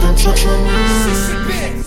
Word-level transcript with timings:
Construction. 0.00 1.81